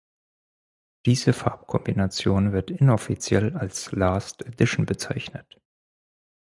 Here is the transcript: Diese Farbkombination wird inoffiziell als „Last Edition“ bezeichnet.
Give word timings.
Diese 1.05 1.31
Farbkombination 1.31 2.53
wird 2.53 2.71
inoffiziell 2.71 3.55
als 3.55 3.91
„Last 3.91 4.43
Edition“ 4.43 4.87
bezeichnet. 4.87 5.61